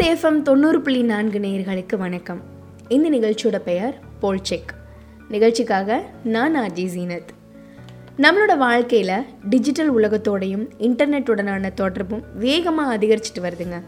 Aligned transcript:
சேஃபம் 0.00 0.42
தொண்ணூறு 0.42 0.80
புள்ளி 0.80 1.02
நான்கு 1.02 1.38
நேயர்களுக்கு 1.38 1.96
வணக்கம். 1.96 2.40
இந்த 2.88 3.08
நிகழ்ச்சியோட 3.08 3.58
பெயர் 3.58 3.94
போல்செக். 4.22 4.70
நிகழ்ச்சிக்காக 5.28 6.02
நான் 6.24 6.54
ஆர்ஜி 6.56 6.84
ஜீனத். 6.94 7.30
நம்மளோட 8.18 8.56
வாழ்க்கையில் 8.56 9.26
டிஜிட்டல் 9.48 9.92
உலகத்தோடையும் 9.96 10.64
இன்டர்நெட்டுடனான 10.78 11.74
தொடர்பும் 11.74 12.24
வேகமாக 12.34 12.96
அதிகரிச்சிட்டு 12.96 13.42
வருதுங்க. 13.42 13.82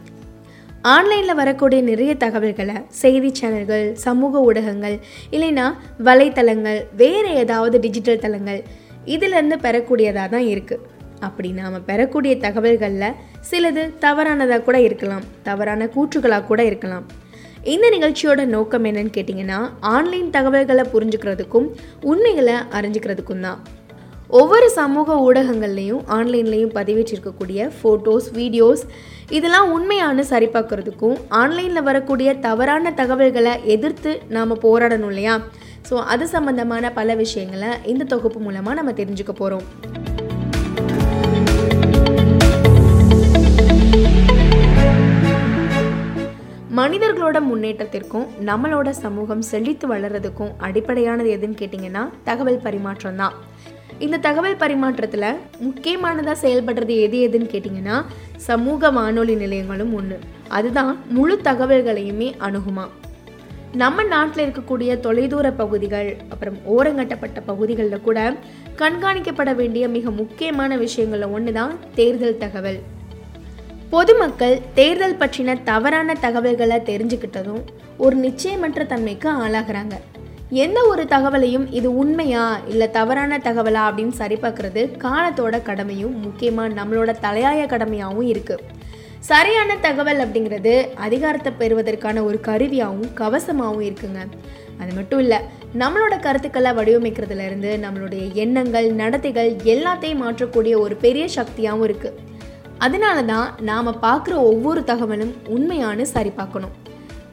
ஆன்லைனில் 0.82 1.34
வரக்கூடிய 1.34 1.82
நிறைய 1.82 2.14
தகவல்களை 2.14 2.76
செய்தி 2.88 3.32
சேனல்கள் 3.32 3.92
சமூக 3.92 4.40
ஊடகங்கள் 4.40 4.98
இல்லைன்னா 5.30 5.74
வலைத்தளங்கள் 6.04 6.86
வேறு 6.96 7.34
ஏதாவது 7.34 7.80
டிஜிட்டல் 7.80 8.18
தளங்கள் 8.18 8.62
இதிலேருந்து 9.06 9.58
பெறக்கூடியதாக 9.62 10.28
தான் 10.28 10.48
இருக்குது 10.48 10.91
அப்படி 11.28 11.50
நாம் 11.58 11.84
பெறக்கூடிய 11.90 12.34
தகவல்களில் 12.46 13.16
சிலது 13.50 13.84
தவறானதாக 14.04 14.64
கூட 14.68 14.78
இருக்கலாம் 14.88 15.26
தவறான 15.48 15.90
கூற்றுகளாக 15.96 16.46
கூட 16.50 16.62
இருக்கலாம். 16.70 17.04
இந்த 17.74 17.86
நிகழ்ச்சியோட 17.94 18.40
நோக்கம் 18.54 18.86
என்னன்னு 18.88 19.14
கேட்டிங்கன்னா 19.16 19.58
ஆன்லைன் 19.94 20.32
தகவல்களை 20.36 20.84
புரிஞ்சுக்கிறதுக்கும் 20.94 21.68
உண்மைகளை 22.12 22.56
அறிஞ்சுக்கிறதுக்கும் 22.78 23.44
தான். 23.46 23.60
ஒவ்வொரு 24.40 24.68
சமூக 24.78 25.16
ஊடகங்கள்லேயும் 25.26 26.04
ஆன்லைன்லேயும் 26.16 26.74
பதிவேற்றிருக்கக்கூடிய 26.76 27.66
ஃபோட்டோஸ் 27.78 28.28
வீடியோஸ் 28.38 28.84
இதெல்லாம் 29.38 29.72
உண்மையான 29.76 30.24
சரிபார்க்கறதுக்கும் 30.30 31.18
ஆன்லைனில் 31.40 31.86
வரக்கூடிய 31.88 32.32
தவறான 32.46 32.92
தகவல்களை 33.00 33.54
எதிர்த்து 33.74 34.12
நாம் 34.36 34.62
போராடணும் 34.64 35.12
இல்லையா? 35.14 35.36
ஸோ 35.90 35.94
அது 36.14 36.26
சம்மந்தமான 36.34 36.92
பல 37.00 37.14
விஷயங்களை 37.22 37.72
இந்த 37.94 38.10
தொகுப்பு 38.14 38.40
மூலமாக 38.46 38.78
நம்ம 38.80 38.94
தெரிஞ்சுக்க 39.02 39.34
போகிறோம் 39.34 40.11
மனிதர்களோட 46.76 47.38
முன்னேற்றத்திற்கும் 47.40 48.26
நம்மளோட 48.46 48.90
சமூகம் 48.90 49.42
செழித்து 49.42 49.86
வளர்றதுக்கும் 49.88 50.52
அடிப்படையானது 50.58 51.28
எதுன்னு 51.36 51.58
கேட்டிங்கன்னா 51.62 52.02
தகவல் 52.24 52.58
பரிமாற்றம் 52.58 53.16
தான் 53.16 53.34
இந்த 53.98 54.18
தகவல் 54.18 54.56
பரிமாற்றத்தில் 54.56 55.26
முக்கியமானதாக 55.58 56.36
செயல்படுறது 56.42 56.94
எது 57.00 57.18
எதுன்னு 57.28 57.48
கேட்டிங்கன்னா 57.54 58.04
சமூக 58.36 58.90
வானொலி 58.90 59.34
நிலையங்களும் 59.34 59.92
ஒன்று 59.94 60.18
அதுதான் 60.48 60.98
முழு 61.08 61.36
தகவல்களையுமே 61.44 62.30
அணுகுமா. 62.46 62.86
நம்ம 63.72 64.02
நாட்டில் 64.02 64.44
இருக்கக்கூடிய 64.46 65.00
தொலைதூர 65.00 65.50
பகுதிகள் 65.52 66.16
அப்புறம் 66.28 66.58
ஓரங்கட்டப்பட்ட 66.70 67.40
பகுதிகளில் 67.46 68.00
கூட 68.00 68.34
கண்காணிக்கப்பட 68.76 69.54
வேண்டிய 69.54 69.88
மிக 69.88 70.10
முக்கியமான 70.10 70.76
விஷயங்களில் 70.76 71.34
ஒன்று 71.38 71.52
தான் 71.52 71.72
தேர்தல் 71.94 72.38
தகவல். 72.38 72.80
பொதுமக்கள் 73.92 74.54
தேர்தல் 74.74 75.18
பற்றின 75.20 75.56
தவறான 75.62 76.14
தகவல்களை 76.24 76.76
தெரிஞ்சுக்கிட்டதும் 76.90 77.62
ஒரு 78.04 78.16
நிச்சயமற்ற 78.16 78.86
தன்மைக்கு 78.92 79.28
ஆளாகிறாங்க. 79.44 79.94
எந்த 80.64 80.78
ஒரு 80.92 81.02
தகவலையும் 81.14 81.66
இது 81.78 81.88
உண்மையா 82.02 82.44
இல்லை 82.68 82.88
தவறான 82.90 83.38
தகவலா 83.48 83.82
அப்படின்னு 83.88 84.14
சரிபார்க்கறது 84.22 84.82
காலத்தோட 85.04 85.62
கடமையும் 85.68 86.14
முக்கியமாக 86.20 86.74
நம்மளோட 86.78 87.10
தலையாய 87.26 87.66
கடமையாகவும் 87.74 88.30
இருக்குது 88.32 88.64
சரியான 89.30 89.76
தகவல் 89.86 90.22
அப்படிங்கிறது 90.24 90.74
அதிகாரத்தை 91.06 91.52
பெறுவதற்கான 91.58 92.24
ஒரு 92.24 92.40
கருவியாகவும் 92.48 93.14
கவசமாகவும் 93.22 93.86
இருக்குங்க. 93.90 94.20
அது 94.80 94.92
மட்டும் 94.94 95.22
இல்லை 95.26 95.38
நம்மளோட 95.78 96.14
கருத்துக்களை 96.20 96.70
வடிவமைக்கிறதுலேருந்து 96.80 97.72
நம்மளுடைய 97.86 98.24
எண்ணங்கள் 98.44 98.90
நடத்தைகள் 99.04 99.52
எல்லாத்தையும் 99.74 100.22
மாற்றக்கூடிய 100.26 100.76
ஒரு 100.86 100.96
பெரிய 101.06 101.26
சக்தியாகவும் 101.38 101.88
இருக்குது 101.88 102.30
அதனால 102.84 103.18
தான் 103.32 103.48
நாம் 103.68 103.98
பார்க்குற 104.06 104.34
ஒவ்வொரு 104.50 104.80
தகவலும் 104.90 105.34
உண்மையானு 105.56 106.04
சரி 106.14 106.32
பார்க்கணும் 106.38 106.74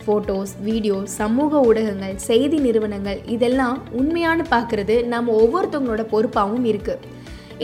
ஃபோட்டோஸ் 0.03 0.53
வீடியோ 0.67 0.97
சமூக 1.19 1.61
ஊடகங்கள் 1.69 2.15
செய்தி 2.27 2.57
நிறுவனங்கள் 2.65 3.19
இதெல்லாம் 3.35 3.79
உண்மையான 3.99 4.45
பார்க்குறது 4.53 4.95
நம்ம 5.13 5.33
ஒவ்வொருத்தவங்களோட 5.41 6.03
பொறுப்பாகவும் 6.13 6.67
இருக்குது 6.71 7.17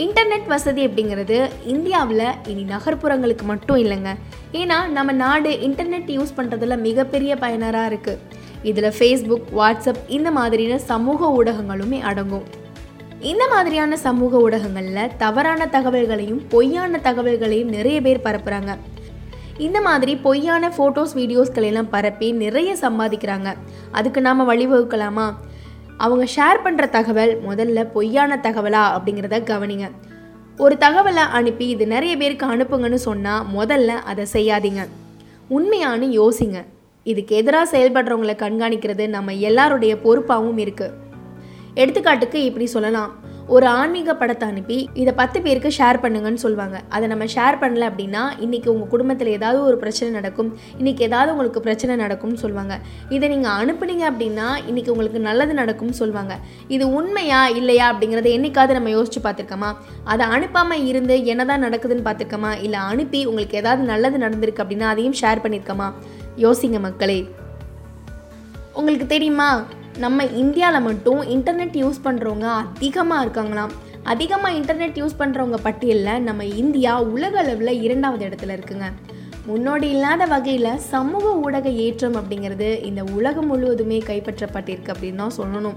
இன்டர்நெட் 0.04 0.48
வசதி 0.52 0.82
அப்படிங்கிறது 0.86 1.38
இந்தியாவில் 1.74 2.26
இனி 2.50 2.64
நகர்ப்புறங்களுக்கு 2.72 3.44
மட்டும் 3.52 3.78
இல்லைங்க. 3.84 4.10
ஏன்னா 4.60 4.78
நம்ம 4.96 5.12
நாடு 5.22 5.52
இன்டர்நெட் 5.68 6.10
யூஸ் 6.16 6.36
பண்ணுறதுல 6.38 6.76
மிகப்பெரிய 6.88 7.34
பயனராக 7.44 7.90
இருக்குது 7.90 8.22
இதில் 8.70 8.94
ஃபேஸ்புக் 8.98 9.48
வாட்ஸ்அப் 9.58 10.04
இந்த 10.16 10.30
மாதிரியான 10.38 10.82
சமூக 10.90 11.30
ஊடகங்களுமே 11.38 12.00
அடங்கும். 12.10 12.46
இந்த 13.30 13.44
மாதிரியான 13.52 13.96
சமூக 13.96 14.38
ஊடகங்களில் 14.38 15.12
தவறான 15.16 15.66
தகவல்களையும் 15.66 16.40
பொய்யான 16.48 16.98
தகவல்களையும் 17.06 17.70
நிறைய 17.76 18.00
பேர் 18.00 18.22
பரப்புகிறாங்க 18.24 18.72
இந்த 19.66 19.78
மாதிரி 19.80 20.12
பொய்யான 20.16 20.68
ஃபோட்டோஸ் 20.76 21.14
வீடியோஸ்களெல்லாம் 21.14 21.88
பரப்பி 21.94 22.28
நிறைய 22.32 22.70
சம்பாதிக்கிறாங்க. 22.80 23.48
அதுக்கு 23.90 24.20
நாம் 24.20 24.50
வழிவகுக்கலாமா? 24.50 25.26
அவங்க 25.96 26.24
ஷேர் 26.36 26.62
பண்ணுற 26.64 26.86
தகவல் 26.90 27.32
முதல்ல 27.48 27.84
பொய்யான 27.94 28.38
தகவலா 28.42 28.82
அப்படிங்கிறத 28.96 29.40
கவனிங்க. 29.52 29.88
ஒரு 30.58 30.76
தகவலை 30.80 31.24
அனுப்பி 31.38 31.68
இது 31.68 31.86
நிறைய 31.86 32.16
பேருக்கு 32.16 32.46
அனுப்புங்கன்னு 32.46 33.00
சொன்னால் 33.08 33.46
முதல்ல 33.56 33.88
அதை 34.12 34.26
செய்யாதீங்க. 34.36 34.84
உண்மையான 35.48 36.06
யோசிங்க. 36.20 36.60
இதுக்கு 37.02 37.34
எதிராக 37.36 37.78
செயல்படுறவங்களை 37.78 38.36
கண்காணிக்கிறது 38.44 39.06
நம்ம 39.08 39.34
எல்லாருடைய 39.48 39.94
பொறுப்பாகவும் 40.06 40.62
இருக்குது 40.66 40.94
எடுத்துக்காட்டுக்கு 41.82 42.40
இப்படி 42.48 42.66
சொல்லலாம். 42.74 43.12
ஒரு 43.54 43.66
ஆன்மீக 43.78 44.14
படத்தை 44.20 44.44
அனுப்பி 44.52 44.76
இதை 45.00 45.12
பத்து 45.18 45.38
பேருக்கு 45.42 45.70
ஷேர் 45.76 45.98
பண்ணுங்கன்னு 46.04 46.40
சொல்லுவாங்க 46.44 46.76
அதை 46.94 47.08
நம்ம 47.12 47.24
ஷேர் 47.34 47.58
பண்ணல 47.60 47.88
அப்படின்னா 47.90 48.22
இன்றைக்கி 48.44 48.68
உங்கள் 48.72 48.90
குடும்பத்தில் 48.94 49.30
ஏதாவது 49.34 49.58
ஒரு 49.68 49.76
பிரச்சனை 49.82 50.08
நடக்கும். 50.18 50.50
இன்றைக்கி 50.78 51.02
ஏதாவது 51.08 51.32
உங்களுக்கு 51.34 51.60
பிரச்சனை 51.66 51.96
நடக்கும்னு 51.96 52.42
சொல்லுவாங்க 52.44 52.76
இதை 53.16 53.28
நீங்கள் 53.34 53.56
அனுப்புனீங்க 53.60 54.04
அப்படின்னா 54.10 54.48
இன்றைக்கி 54.70 54.92
உங்களுக்கு 54.94 55.22
நல்லது 55.28 55.54
நடக்கும்னு 55.54 56.00
சொல்லுவாங்க 56.02 56.36
இது 56.68 56.86
உண்மையா 56.98 57.40
இல்லையா 57.60 57.86
அப்படிங்கிறத 57.92 58.30
என்னைக்காவது 58.38 58.78
நம்ம 58.78 58.92
யோசிச்சு 58.96 59.22
பார்த்துருக்கோமா? 59.28 59.70
அதை 60.04 60.26
அனுப்பாமல் 60.26 60.84
இருந்து 60.90 61.24
என்னதான் 61.24 61.64
நடக்குதுன்னு 61.68 62.06
பார்த்துருக்கோமா? 62.10 62.52
இல்லை 62.66 62.80
அனுப்பி 62.92 63.22
உங்களுக்கு 63.24 63.60
ஏதாவது 63.62 63.84
நல்லது 63.94 64.18
நடந்திருக்கு 64.18 64.64
அப்படின்னா 64.64 64.92
அதையும் 64.94 65.18
ஷேர் 65.22 65.44
பண்ணியிருக்கோமா 65.46 65.90
யோசிங்க 66.46 66.80
மக்களே. 66.80 67.20
உங்களுக்கு 68.80 69.06
தெரியுமா? 69.16 69.50
நம்ம 70.04 70.24
இந்தியாவில் 70.40 70.84
மட்டும் 70.86 71.20
இன்டர்நெட் 71.34 71.76
யூஸ் 71.82 71.98
பண்ணுறவங்க 72.06 72.46
அதிகமாக 72.62 73.24
இருக்காங்களாம். 73.24 73.70
அதிகமாக 74.12 74.56
இன்டர்நெட் 74.58 74.98
யூஸ் 75.00 75.20
பண்ணுறவங்க 75.20 75.58
பட்டியலில் 75.66 76.24
நம்ம 76.26 76.44
இந்தியா 76.62 76.92
உலக 77.12 77.38
அளவில் 77.42 77.80
இரண்டாவது 77.84 78.24
இடத்துல 78.28 78.56
இருக்குங்க. 78.56 78.88
முன்னோடி 79.46 79.86
இல்லாத 79.94 80.22
வகையில் 80.32 80.70
சமூக 80.92 81.24
ஊடக 81.44 81.68
ஏற்றம் 81.84 82.16
அப்படிங்கிறது 82.20 82.68
இந்த 82.88 83.02
உலகம் 83.18 83.48
முழுவதுமே 83.50 83.98
கைப்பற்றப்பட்டிருக்கு 84.08 84.92
அப்படின்னு 84.94 85.22
தான் 85.22 85.36
சொல்லணும். 85.38 85.76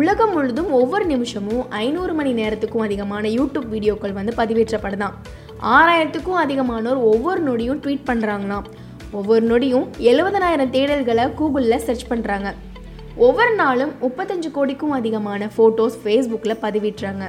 உலகம் 0.00 0.32
முழுதும் 0.36 0.70
ஒவ்வொரு 0.80 1.06
நிமிஷமும் 1.06 1.62
ஐநூறு 1.84 2.14
மணி 2.20 2.32
நேரத்துக்கும் 2.40 2.86
அதிகமான 2.86 3.28
யூடியூப் 3.38 3.68
வீடியோக்கள் 3.74 4.16
வந்து 4.18 4.34
பதிவேற்றப்படுதான் 4.40 5.16
ஆறாயிரத்துக்கும் 5.76 6.40
அதிகமானோர் 6.44 7.00
ஒவ்வொரு 7.12 7.42
நொடியும் 7.48 7.82
ட்வீட் 7.84 8.08
பண்ணுறாங்களாம் 8.10 8.66
ஒவ்வொரு 9.12 9.44
நொடியும் 9.52 9.86
எழுபதனாயிரம் 10.10 10.74
தேடல்களை 10.76 11.26
கூகுளில் 11.38 11.84
சர்ச் 11.86 12.10
பண்ணுறாங்க 12.10 12.50
ஒவ்வொரு 13.24 13.54
நாளும் 13.60 13.90
முப்பத்தஞ்சு 14.02 14.50
கோடிக்கும் 14.56 14.94
அதிகமான 14.98 15.48
ஃபோட்டோஸ் 15.54 15.96
ஃபேஸ்புக்கில் 16.02 16.60
பதிவிட்டுறாங்க 16.62 17.24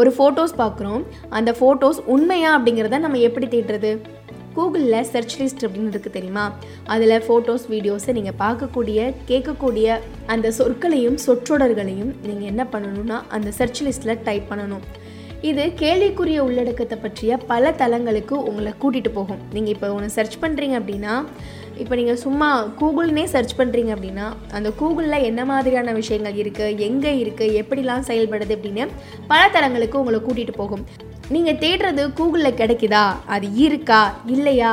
ஒரு 0.00 0.10
ஃபோட்டோஸ் 0.16 0.54
பார்க்குறோம் 0.60 1.02
அந்த 1.38 1.50
ஃபோட்டோஸ் 1.58 1.98
உண்மையா 2.14 2.50
அப்படிங்கிறத 2.58 3.00
நம்ம 3.04 3.18
எப்படி 3.28 3.46
தேடுறது? 3.54 3.90
கூகுளில் 4.56 5.08
சர்ச் 5.10 5.34
லிஸ்ட் 5.40 5.64
அப்படின்னு 5.66 5.92
இருக்குது 5.92 6.16
தெரியுமா? 6.16 6.44
அதில் 6.94 7.16
ஃபோட்டோஸ் 7.26 7.66
வீடியோஸை 7.74 8.12
நீங்கள் 8.18 8.38
பார்க்கக்கூடிய 8.44 9.12
கேட்கக்கூடிய 9.30 9.98
அந்த 10.34 10.52
சொற்களையும் 10.58 11.20
சொற்றொடர்களையும் 11.26 12.12
நீங்கள் 12.28 12.50
என்ன 12.52 12.64
பண்ணணும்னா 12.72 13.20
அந்த 13.36 13.50
சர்ச் 13.60 13.82
லிஸ்ட்டில் 13.84 14.22
டைப் 14.28 14.50
பண்ணணும். 14.50 14.84
இது 15.50 15.62
கேள்விக்குரிய 15.80 16.40
உள்ளடக்கத்தை 16.48 16.96
பற்றிய 17.04 17.36
பல 17.50 17.70
தளங்களுக்கு 17.80 18.34
உங்களை 18.48 18.72
கூட்டிகிட்டு 18.82 19.10
போகும். 19.16 19.40
நீங்கள் 19.54 19.72
இப்போ 19.74 19.88
ஒன்று 19.94 20.14
சர்ச் 20.16 20.36
பண்ணுறீங்க 20.42 20.74
அப்படின்னா 20.80 21.14
இப்போ 21.82 21.94
நீங்கள் 22.00 22.20
சும்மா 22.24 22.48
கூகுள்னே 22.80 23.24
சர்ச் 23.34 23.54
பண்ணுறீங்க 23.60 23.90
அப்படின்னா 23.96 24.26
அந்த 24.56 24.68
கூகுளில் 24.80 25.26
என்ன 25.28 25.40
மாதிரியான 25.50 25.92
விஷயங்கள் 25.98 26.38
இருக்குது 26.42 26.78
எங்கே 26.88 27.12
இருக்குது 27.22 27.56
எப்படிலாம் 27.62 28.06
செயல்படுது 28.10 28.56
அப்படின்னு 28.56 28.86
பல 29.32 29.40
தளங்களுக்கு 29.56 30.00
உங்களை 30.02 30.20
கூட்டிகிட்டு 30.28 30.56
போகும். 30.62 30.84
நீங்கள் 31.34 31.60
தேடுறது 31.64 32.02
கூகுளில் 32.18 32.58
கிடைக்குதா? 32.62 33.04
அது 33.34 33.46
இருக்கா? 33.66 34.02
இல்லையா? 34.36 34.72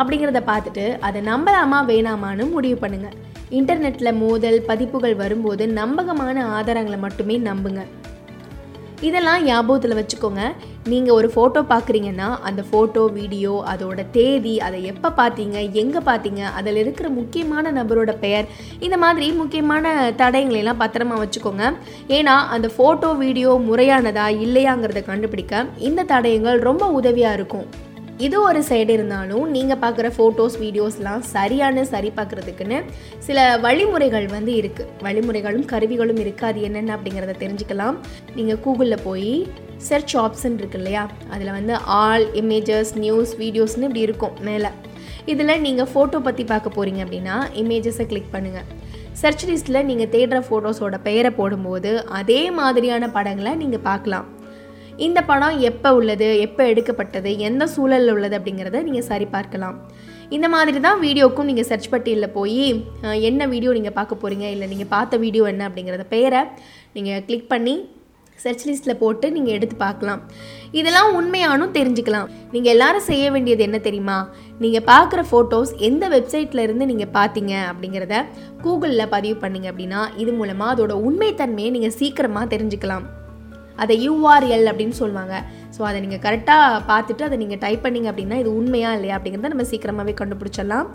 அப்படிங்கிறத 0.00 0.40
பார்த்துட்டு 0.52 0.86
அதை 1.08 1.20
நம்பலாமா 1.32 1.80
வேணாமான்னு 1.92 2.46
முடிவு 2.54 2.78
பண்ணுங்கள் 2.86 3.18
இன்டர்நெட்டில் 3.58 4.18
மோதல் 4.22 4.60
பதிப்புகள் 4.70 5.20
வரும்போது 5.24 5.64
நம்பகமான 5.80 6.36
ஆதாரங்களை 6.58 6.98
மட்டுமே 6.98 7.36
நம்புங்க. 7.50 7.82
இதெல்லாம் 9.00 9.44
ஞாபகத்தில் 9.44 9.96
வச்சுக்கோங்க. 9.98 10.42
நீங்கள் 10.92 11.14
ஒரு 11.14 11.28
ஃபோட்டோ 11.34 11.60
பார்க்குறீங்கன்னா 11.72 12.28
அந்த 12.48 12.64
ஃபோட்டோ 12.70 13.02
வீடியோ 13.12 13.64
அதோட 13.72 14.10
தேதி 14.10 14.54
அதை 14.66 14.84
எப்போ 14.84 15.08
பார்த்தீங்க 15.20 15.56
எங்கே 15.82 16.00
பார்த்தீங்க 16.08 16.42
அதில் 16.58 16.76
இருக்கிற 16.76 17.08
முக்கியமான 17.08 17.72
நபரோட 17.72 18.12
பெயர் 18.24 18.46
இந்த 18.80 18.96
மாதிரி 18.96 19.32
முக்கியமான 19.32 20.12
தடயங்களெல்லாம் 20.22 20.82
பத்திரமா 20.82 21.18
வச்சுக்கோங்க. 21.22 21.72
ஏன்னா 22.08 22.36
அந்த 22.56 22.70
ஃபோட்டோ 22.76 23.16
வீடியோ 23.24 23.52
முறையானதா 23.68 24.28
இல்லையாங்கிறத 24.46 25.02
கண்டுபிடிக்க 25.04 25.66
இந்த 25.78 26.04
தடயங்கள் 26.04 26.58
ரொம்ப 26.58 26.86
உதவியாக 26.86 27.34
இருக்கும். 27.34 27.66
இது 28.22 28.36
ஒரு 28.48 28.60
சைடு 28.68 28.92
இருந்தாலும் 28.96 29.46
நீங்கள் 29.54 29.80
பார்க்குற 29.82 30.08
ஃபோட்டோஸ் 30.16 30.56
வீடியோஸ்லாம் 30.62 31.22
சரியான 31.32 31.84
சரி 31.92 32.10
பார்க்குறதுக்குன்னு 32.18 32.78
சில 33.26 33.38
வழிமுறைகள் 33.64 34.26
வந்து 34.34 34.52
இருக்குது 34.60 34.90
வழிமுறைகளும் 35.06 35.66
கருவிகளும் 35.72 36.20
இருக்குது 36.24 36.48
அது 36.50 36.60
என்னென்ன 36.68 36.92
அப்படிங்கிறத 36.96 37.34
தெரிஞ்சுக்கலாம். 37.40 37.96
நீங்கள் 38.36 38.60
கூகுளில் 38.66 39.04
போய் 39.06 39.32
சர்ச் 39.88 40.14
ஆப்ஷன் 40.24 40.58
இருக்கு 40.60 40.78
இல்லையா? 40.80 41.02
அதில் 41.34 41.54
வந்து 41.56 41.74
ஆல் 42.02 42.26
இமேஜஸ் 42.42 42.92
நியூஸ் 43.04 43.32
வீடியோஸ்னு 43.42 43.88
இப்படி 43.88 44.06
இருக்கும் 44.08 44.36
மேலே. 44.48 44.70
இதில் 45.32 45.60
நீங்கள் 45.66 45.90
ஃபோட்டோ 45.94 46.20
பற்றி 46.28 46.46
பார்க்க 46.52 46.76
போகிறீங்க 46.76 47.02
அப்படின்னா 47.06 47.36
இமேஜஸை 47.64 48.06
கிளிக் 48.12 48.32
பண்ணுங்கள் 48.36 48.68
சர்ச் 49.22 49.44
லிஸ்ட்டில் 49.48 49.86
நீங்கள் 49.88 50.12
தேடுற 50.14 50.38
ஃபோட்டோஸோட 50.46 50.96
பெயரை 51.08 51.32
போடும்போது 51.40 51.90
அதே 52.20 52.40
மாதிரியான 52.60 53.10
படங்களை 53.18 53.54
நீங்கள் 53.64 53.86
பார்க்கலாம். 53.90 54.26
இந்த 55.06 55.18
படம் 55.30 55.56
எப்போ 55.68 55.90
உள்ளது 55.98 56.28
எப்போ 56.46 56.62
எடுக்கப்பட்டது 56.72 57.30
எந்த 57.48 57.64
சூழலில் 57.74 58.12
உள்ளது 58.16 58.36
அப்படிங்கிறத 58.38 58.82
நீங்கள் 58.88 59.08
சரி 59.10 59.26
பார்க்கலாம். 59.36 59.76
இந்த 60.36 60.46
மாதிரி 60.54 60.78
தான் 60.86 61.00
வீடியோக்கும் 61.06 61.48
நீங்கள் 61.50 61.68
சர்ச் 61.70 61.90
பட்டியலில் 61.92 62.34
போய் 62.36 62.62
என்ன 63.30 63.46
வீடியோ 63.54 63.72
நீங்கள் 63.78 63.96
பார்க்க 63.98 64.22
போகிறீங்க 64.22 64.46
இல்லை 64.54 64.68
நீங்கள் 64.72 64.92
பார்த்த 64.94 65.18
வீடியோ 65.24 65.44
என்ன 65.52 65.62
அப்படிங்கிறத 65.68 66.06
பெயரை 66.14 66.42
நீங்கள் 66.96 67.24
கிளிக் 67.26 67.50
பண்ணி 67.52 67.74
சர்ச் 68.44 68.64
லிஸ்ட்டில் 68.68 69.00
போட்டு 69.02 69.26
நீங்கள் 69.34 69.54
எடுத்து 69.56 69.76
பார்க்கலாம். 69.82 70.22
இதெல்லாம் 70.78 71.10
உண்மையானும் 71.18 71.74
தெரிஞ்சுக்கலாம். 71.76 72.30
நீங்கள் 72.54 72.72
எல்லாரும் 72.74 73.06
செய்ய 73.10 73.24
வேண்டியது 73.34 73.62
என்ன 73.68 73.78
தெரியுமா? 73.86 74.18
நீங்கள் 74.62 74.86
பார்க்குற 74.92 75.22
ஃபோட்டோஸ் 75.30 75.72
எந்த 75.88 76.04
வெப்சைட்டில் 76.14 76.64
இருந்து 76.66 76.90
நீங்கள் 76.92 77.12
பார்த்தீங்க 77.18 77.54
அப்படிங்கிறத 77.72 78.24
கூகுளில் 78.64 79.12
பதிவு 79.16 79.36
பண்ணிங்க 79.44 79.68
அப்படின்னா 79.72 80.02
இது 80.24 80.32
மூலமாக 80.40 80.74
அதோட 80.76 80.96
உண்மைத்தன்மையை 81.08 81.72
நீங்கள் 81.76 81.98
சீக்கிரமாக 82.00 82.52
தெரிஞ்சுக்கலாம். 82.54 83.06
அதை 83.82 83.94
யூஆர்எல் 84.06 84.66
அப்படின்னு 84.70 84.96
சொல்லுவாங்க. 85.02 85.34
ஸோ 85.76 85.82
அதை 85.88 85.98
நீங்கள் 86.04 86.22
கரெக்டாக 86.26 86.80
பார்த்துட்டு 86.90 87.22
அதை 87.28 87.36
நீங்கள் 87.42 87.60
டைப் 87.64 87.84
பண்ணிங்க 87.84 88.08
அப்படின்னா 88.12 88.36
இது 88.42 88.50
உண்மையா 88.58 88.90
இல்லையா 88.96 89.16
அப்படிங்கிறத 89.18 89.52
நம்ம 89.54 89.66
சீக்கிரமாகவே 89.72 90.14
கண்டுபிடிச்சிடலாம். 90.20 90.88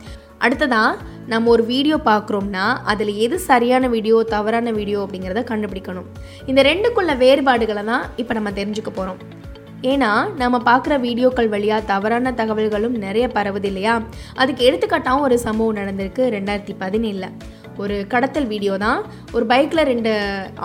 அடுத்ததாக 0.45 0.99
நம்ம 1.33 1.49
ஒரு 1.55 1.63
வீடியோ 1.73 1.97
பார்க்குறோம்னா 2.11 2.67
அதில் 2.93 3.13
எது 3.25 3.39
சரியான 3.49 3.87
வீடியோ 3.95 4.17
தவறான 4.35 4.71
வீடியோ 4.79 5.01
அப்படிங்கிறத 5.05 5.43
கண்டுபிடிக்கணும். 5.51 6.07
இந்த 6.51 6.61
ரெண்டுக்குள்ள 6.71 7.13
வேறுபாடுகளை 7.25 7.85
தான் 7.91 8.05
இப்போ 8.23 8.35
நம்ம 8.39 8.53
தெரிஞ்சுக்க 8.61 8.93
போகிறோம் 8.99 9.21
ஏன்னா 9.91 10.09
நம்ம 10.39 10.55
பார்க்குற 10.69 10.93
வீடியோக்கள் 11.05 11.51
வழியாக 11.53 11.87
தவறான 11.91 12.31
தகவல்களும் 12.39 12.95
நிறைய 13.03 13.25
பரவுது 13.35 13.67
இல்லையா? 13.69 13.93
அதுக்கு 14.41 14.61
எடுத்துக்காட்டாகவும் 14.69 15.25
ஒரு 15.27 15.35
சம்பவம் 15.45 15.77
நடந்திருக்கு 15.79 16.23
ரெண்டாயிரத்தி 16.35 16.75
பதினேழில். 16.81 17.29
ஒரு 17.83 17.95
கடத்தல் 18.13 18.47
வீடியோ 18.53 18.73
தான். 18.85 18.99
ஒரு 19.35 19.45
பைக்கில் 19.51 19.87
ரெண்டு 19.91 20.11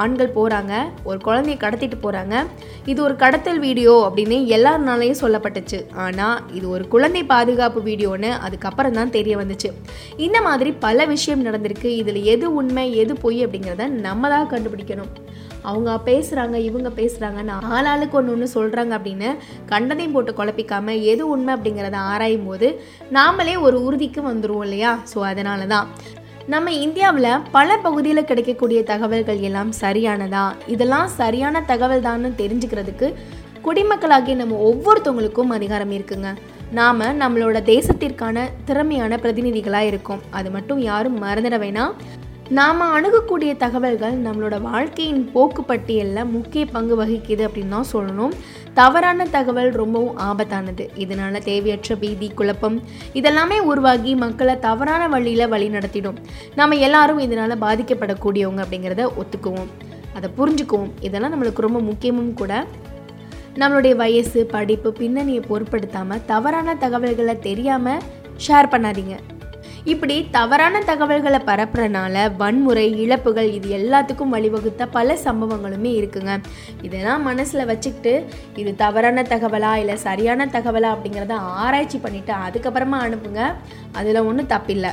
ஆண்கள் 0.03 0.35
போகிறாங்க 0.39 0.73
ஒரு 1.09 1.19
குழந்தைய 1.27 1.57
கடத்திட்டு 1.65 1.99
போகிறாங்க 2.05 2.35
இது 2.93 2.99
ஒரு 3.07 3.15
கடத்தல் 3.23 3.61
வீடியோ 3.67 3.95
அப்படின்னு 4.07 4.39
எல்லாருனாலையும் 4.57 5.21
சொல்லப்பட்டுச்சு. 5.25 5.81
ஆனால் 6.05 6.39
இது 6.59 6.67
ஒரு 6.77 6.87
குழந்தை 6.95 7.23
பாதுகாப்பு 7.35 7.83
வீடியோன்னு 7.91 8.33
அதுக்கப்புறம் 8.49 8.99
தான் 9.01 9.15
தெரிய 9.19 9.37
வந்துச்சு. 9.43 9.71
இந்த 10.27 10.41
மாதிரி 10.49 10.73
பல 10.87 11.07
விஷயம் 11.15 11.47
நடந்திருக்கு. 11.49 11.91
இதில் 12.03 12.21
எது 12.35 12.49
உண்மை 12.61 12.87
எது 13.05 13.15
பொய் 13.27 13.41
அப்படிங்கிறத 13.47 13.87
நம்ம 14.07 14.29
தான் 14.35 14.51
கண்டுபிடிக்கணும். 14.55 15.13
அவங்க 15.69 15.91
பேசுகிறாங்க 16.09 16.57
இவங்க 16.69 16.89
பேசுகிறாங்கன்னு 16.99 17.55
ஆளாளுக்கு 17.75 18.17
ஒன்று 18.19 18.33
ஒன்று 18.33 18.47
சொல்கிறாங்க 18.55 18.93
அப்படின்னு 18.97 19.29
கண்டனையும் 19.71 20.15
போட்டு 20.17 20.33
குழப்பிக்காமல் 20.41 21.05
எது 21.13 21.23
உண்மை 21.35 21.53
அப்படிங்கிறத 21.55 21.99
ஆராயும் 22.13 22.49
போது 22.49 22.69
நாமளே 23.17 23.55
ஒரு 23.67 23.79
உறுதிக்கு 23.87 24.23
வந்துடுவோம் 24.29 24.67
இல்லையா? 24.67 24.91
ஸோ 25.13 25.19
அதனால 25.31 25.67
தான் 25.75 25.87
நம்ம 26.47 26.73
இந்தியாவில் 26.73 27.39
பல 27.53 27.77
பகுதியில் 27.77 28.25
கிடைக்கக்கூடிய 28.25 28.83
தகவல்கள் 28.83 29.39
எல்லாம் 29.39 29.71
சரியானதா? 29.81 30.53
இதெல்லாம் 30.67 31.09
சரியான 31.09 31.63
தகவல் 31.63 32.03
தான்னு 32.03 32.31
தெரிஞ்சுக்கிறதுக்கு 32.41 33.15
குடிமக்களாகிய 33.65 34.35
நம்ம 34.35 34.71
ஒவ்வொருத்தவங்களுக்கும் 34.71 35.55
அதிகாரம் 35.59 35.93
இருக்குங்க. 35.93 36.35
நாம் 36.71 37.01
நம்மளோட 37.01 37.61
தேசத்திற்கான 37.71 38.49
திறமையான 38.65 39.17
பிரதிநிதிகளாக 39.17 39.87
இருக்கோம். 39.87 40.21
அது 40.31 40.51
மட்டும் 40.51 40.81
யாரும் 40.81 41.23
மறந்துட 41.23 41.59
வேணாம். 41.65 41.93
நாம் 42.49 42.81
அணுகக்கூடிய 42.81 43.57
தகவல்கள் 43.57 44.23
நம்மளோட 44.23 44.61
வாழ்க்கையின் 44.61 45.31
போக்கு 45.33 45.65
பட்டியலில் 45.65 46.31
முக்கிய 46.31 46.67
பங்கு 46.67 47.05
வகிக்குது 47.05 47.45
அப்படின்னு 47.47 47.69
தான் 47.69 47.93
சொல்லணும். 47.93 48.35
தவறான 48.75 49.25
தகவல் 49.25 49.71
ரொம்பவும் 49.71 50.19
ஆபத்தானது. 50.19 50.85
இதனால 50.99 51.43
தேவையற்ற 51.43 51.97
பீதி 51.97 52.29
குழப்பம் 52.35 52.83
இதெல்லாமே 53.15 53.59
உருவாகி 53.59 54.15
மக்களை 54.15 54.59
தவறான 54.59 55.09
வழியில் 55.09 55.49
வழி 55.49 55.69
நடத்திடும். 55.69 56.17
நம்ம 56.55 56.75
எல்லாரும் 56.75 57.19
இதனால் 57.19 57.59
பாதிக்கப்படக்கூடியவங்க 57.59 58.65
அப்படிங்கிறத 58.65 59.09
ஒத்துக்குவோம். 59.21 59.71
அதை 60.15 60.31
புரிஞ்சுக்குவோம். 60.39 60.91
இதெல்லாம் 61.01 61.35
நம்மளுக்கு 61.35 61.67
ரொம்ப 61.67 61.81
முக்கியமும் 61.81 62.35
கூட. 62.35 62.65
நம்மளுடைய 63.55 63.97
வயசு 63.97 64.47
படிப்பு 64.47 64.93
பின்னணியை 64.93 65.43
பொருட்படுத்தாமல் 65.49 66.25
தவறான 66.27 66.75
தகவல்களை 66.75 67.39
தெரியாமல் 67.39 68.03
ஷேர் 68.47 68.73
பண்ணாதீங்க. 68.73 69.17
இப்படி 69.93 70.15
தவறான 70.31 70.81
தகவல்களை 70.81 71.39
பரப்புறனால 71.47 72.37
வன்முறை 72.37 72.85
இழப்புகள் 73.01 73.49
இது 73.53 73.69
எல்லாத்துக்கும் 73.79 74.35
வழிவகுத்த 74.35 74.87
பல 74.91 75.17
சம்பவங்களுமே 75.25 75.91
இருக்குங்க. 76.01 76.33
இதெல்லாம் 76.83 77.23
மனசில் 77.23 77.69
வச்சுக்கிட்டு 77.71 78.15
இது 78.57 78.75
தவறான 78.75 79.23
தகவலா 79.23 79.73
இல்லை 79.75 79.97
சரியான 79.97 80.47
தகவலா 80.47 80.91
அப்படிங்கிறத 80.95 81.33
ஆராய்ச்சி 81.33 81.99
பண்ணிவிட்டு 81.99 82.35
அதுக்கப்புறமா 82.47 83.01
அனுப்புங்க. 83.07 83.43
அதில் 83.93 84.27
ஒன்றும் 84.31 84.53
தப்பில்லை. 84.55 84.93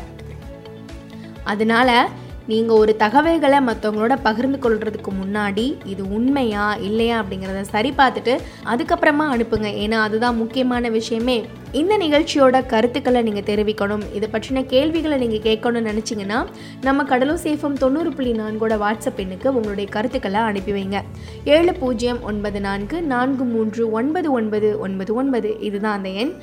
அதனால 1.44 2.10
நீங்கள் 2.52 2.78
ஒரு 2.78 2.96
தகவல்களை 2.96 3.60
மற்றவங்களோட 3.60 4.18
பகிர்ந்து 4.24 4.58
கொள்றதுக்கு 4.64 5.12
முன்னாடி 5.20 5.66
இது 5.86 6.04
உண்மையா 6.14 6.76
இல்லையா 6.76 7.24
அப்படிங்கிறத 7.24 7.62
சரி 7.62 7.94
பார்த்துட்டு 7.98 8.34
அதுக்கப்புறமா 8.66 9.26
அனுப்புங்க. 9.34 9.70
ஏன்னா 9.84 10.00
அதுதான் 10.08 10.38
முக்கியமான 10.38 10.90
விஷயமே. 10.90 11.38
இந்த 11.72 11.98
நிகழ்ச்சியோட 11.98 12.66
கருத்துக்களை 12.66 13.22
நீங்கள் 13.22 13.50
தெரிவிக்கணும். 13.52 14.04
இதை 14.14 14.30
பற்றின 14.32 14.66
கேள்விகளை 14.66 15.28
நீங்கள் 15.28 15.44
கேட்கணும்னு 15.48 15.92
நினச்சிங்கன்னா 15.92 16.40
நம்ம 16.82 17.04
கடலூர் 17.04 17.44
சேஃபம் 17.44 17.80
தொண்ணூறு 17.84 18.12
புள்ளி 18.14 18.32
நான்கோட 18.32 18.74
வாட்ஸ்அப் 18.84 19.22
எண்ணுக்கு 19.24 19.48
உங்களுடைய 19.48 19.90
கருத்துக்களை 19.90 20.40
அனுப்பி 20.40 20.72
வைங்க. 20.72 21.00
ஏழு 21.46 21.74
பூஜ்ஜியம் 21.74 22.24
ஒன்பது 22.24 22.62
நான்கு 22.68 23.02
நான்கு 23.02 23.44
மூன்று 23.44 23.92
ஒன்பது 23.92 24.32
ஒன்பது 24.32 24.80
ஒன்பது 24.80 25.14
ஒன்பது. 25.14 25.52
இதுதான் 25.60 25.98
அந்த 25.98 26.10
எண். 26.10 26.34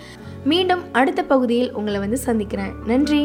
மீண்டும் 0.44 0.84
அடுத்த 0.92 1.22
பகுதியில் 1.22 1.72
உங்களை 1.72 2.00
வந்து 2.00 2.16
சந்திக்கிறேன். 2.28 2.72
நன்றி. 2.86 3.22